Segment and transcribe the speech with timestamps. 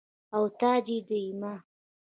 [0.35, 1.53] او تاج يي ديما